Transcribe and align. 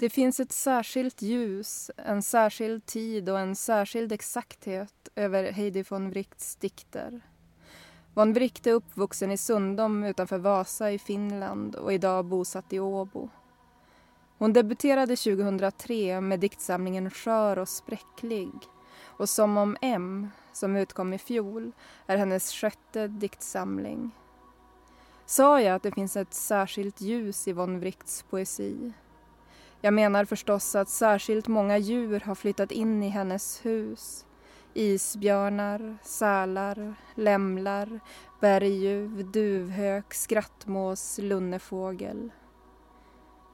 Det 0.00 0.10
finns 0.10 0.40
ett 0.40 0.52
särskilt 0.52 1.22
ljus, 1.22 1.90
en 1.96 2.22
särskild 2.22 2.86
tid 2.86 3.28
och 3.28 3.38
en 3.38 3.56
särskild 3.56 4.12
exakthet 4.12 5.08
över 5.14 5.52
Heidi 5.52 5.84
von 5.88 6.10
Wrights 6.10 6.56
dikter. 6.56 7.20
Von 8.14 8.32
Wright 8.32 8.66
är 8.66 8.72
uppvuxen 8.72 9.30
i 9.30 9.36
Sundom 9.36 10.04
utanför 10.04 10.38
Vasa 10.38 10.90
i 10.92 10.98
Finland 10.98 11.76
och 11.76 11.92
idag 11.92 12.24
bosatt 12.24 12.72
i 12.72 12.80
Åbo. 12.80 13.28
Hon 14.38 14.52
debuterade 14.52 15.16
2003 15.16 16.20
med 16.20 16.40
diktsamlingen 16.40 17.10
Skör 17.10 17.58
och 17.58 17.68
spräcklig 17.68 18.52
och 19.02 19.28
Som 19.28 19.56
om 19.56 19.76
M, 19.80 20.28
som 20.52 20.76
utkom 20.76 21.12
i 21.12 21.18
fjol, 21.18 21.72
är 22.06 22.16
hennes 22.16 22.52
sjätte 22.52 23.08
diktsamling. 23.08 24.10
Sa 25.26 25.60
jag 25.60 25.74
att 25.74 25.82
det 25.82 25.92
finns 25.92 26.16
ett 26.16 26.34
särskilt 26.34 27.00
ljus 27.00 27.48
i 27.48 27.52
von 27.52 27.80
Wrights 27.80 28.22
poesi? 28.22 28.92
Jag 29.80 29.94
menar 29.94 30.24
förstås 30.24 30.74
att 30.74 30.88
särskilt 30.88 31.48
många 31.48 31.78
djur 31.78 32.20
har 32.20 32.34
flyttat 32.34 32.72
in 32.72 33.02
i 33.02 33.08
hennes 33.08 33.66
hus. 33.66 34.26
Isbjörnar, 34.74 35.98
sälar, 36.02 36.94
lämlar, 37.14 38.00
berguv, 38.40 39.30
duvhök, 39.30 40.14
skrattmås, 40.14 41.18
lunnefågel. 41.22 42.30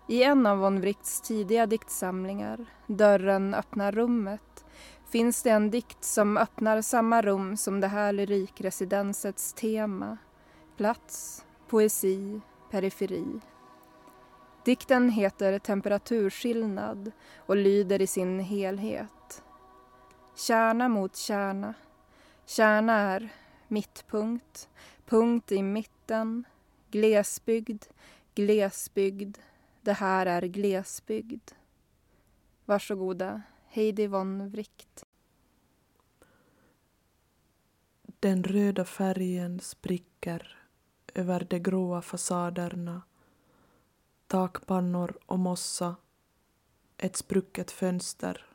I 0.08 0.22
en 0.22 0.46
av 0.46 0.58
von 0.58 0.80
Wrights 0.80 1.20
tidiga 1.20 1.66
diktsamlingar, 1.66 2.66
Dörren 2.86 3.54
öppnar 3.54 3.92
rummet, 3.92 4.64
finns 5.06 5.42
det 5.42 5.50
en 5.50 5.70
dikt 5.70 6.04
som 6.04 6.36
öppnar 6.36 6.82
samma 6.82 7.22
rum 7.22 7.56
som 7.56 7.80
det 7.80 7.88
här 7.88 8.12
lyrikresidensets 8.12 9.52
tema. 9.52 10.18
Plats, 10.76 11.44
poesi, 11.68 12.40
periferi. 12.70 13.40
Dikten 14.64 15.10
heter 15.10 15.58
Temperaturskillnad 15.58 17.12
och 17.36 17.56
lyder 17.56 18.02
i 18.02 18.06
sin 18.06 18.40
helhet. 18.40 19.42
Kärna 20.36 20.88
mot 20.88 21.16
kärna. 21.16 21.74
Kärna 22.46 22.92
är 22.92 23.28
mittpunkt, 23.68 24.68
punkt 25.06 25.52
i 25.52 25.62
mitten, 25.62 26.44
glesbygd, 26.90 27.84
glesbygd. 28.34 29.38
Det 29.82 29.92
här 29.92 30.26
är 30.26 30.42
glesbygd. 30.42 31.50
Varsågoda, 32.64 33.42
Heidi 33.66 34.06
von 34.06 34.50
Wright. 34.50 35.04
Den 38.20 38.44
röda 38.44 38.84
färgen 38.84 39.60
spricker 39.60 40.58
över 41.14 41.46
de 41.50 41.58
gråa 41.58 42.02
fasaderna 42.02 43.02
takpannor 44.26 45.18
och 45.26 45.38
mossa, 45.38 45.96
ett 46.96 47.16
sprucket 47.16 47.70
fönster, 47.70 48.46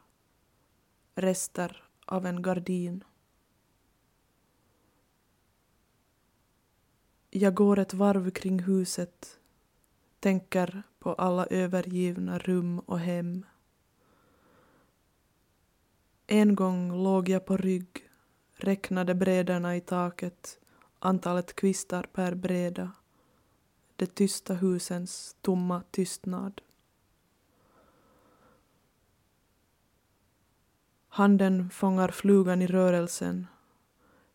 rester 1.16 1.84
av 2.06 2.26
en 2.26 2.42
gardin. 2.42 3.04
Jag 7.30 7.54
går 7.54 7.80
ett 7.80 7.94
varv 7.94 8.32
kring 8.32 8.60
huset, 8.60 9.40
tänker 10.20 10.84
på 11.00 11.14
alla 11.14 11.46
övergivna 11.46 12.40
rum 12.40 12.80
och 12.80 13.00
hem. 13.00 13.46
En 16.28 16.56
gång 16.56 17.04
låg 17.04 17.30
jag 17.30 17.46
på 17.46 17.58
rygg, 17.58 18.10
räknade 18.54 19.16
bräderna 19.16 19.76
i 19.76 19.82
taket, 19.82 20.60
antalet 21.00 21.56
kvistar 21.56 22.04
per 22.04 22.36
bräda 22.36 22.92
de 24.00 24.06
tysta 24.06 24.54
husens 24.54 25.36
tomma 25.42 25.84
tystnad. 25.92 26.62
Handen 31.08 31.70
fångar 31.70 32.08
flugan 32.12 32.62
i 32.62 32.68
rörelsen, 32.68 33.48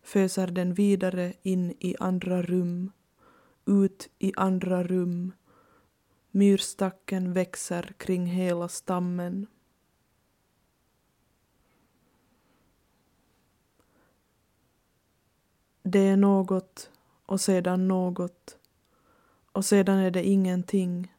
föser 0.01 0.47
den 0.47 0.73
vidare 0.73 1.33
in 1.41 1.73
i 1.79 1.95
andra 1.99 2.41
rum, 2.41 2.91
ut 3.65 4.09
i 4.19 4.33
andra 4.35 4.83
rum. 4.83 5.31
Myrstacken 6.31 7.33
växer 7.33 7.93
kring 7.97 8.25
hela 8.25 8.67
stammen. 8.67 9.47
Det 15.83 15.99
är 15.99 16.17
något 16.17 16.89
och 17.25 17.41
sedan 17.41 17.87
något 17.87 18.57
och 19.55 19.65
sedan 19.65 19.97
är 19.97 20.11
det 20.11 20.23
ingenting. 20.23 21.13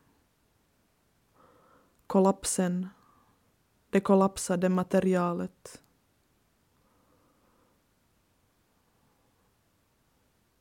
Kollapsen, 2.07 2.89
det 3.91 4.01
kollapsade 4.01 4.69
materialet. 4.69 5.83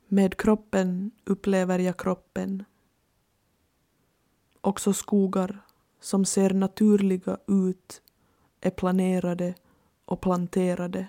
Med 0.07 0.37
kroppen 0.37 1.11
upplever 1.25 1.79
jag 1.79 1.99
kroppen. 1.99 2.63
Också 4.61 4.93
skogar 4.93 5.59
som 5.99 6.25
ser 6.25 6.49
naturliga 6.49 7.37
ut 7.47 8.01
är 8.61 8.71
planerade 8.71 9.55
och 10.05 10.21
planterade. 10.21 11.07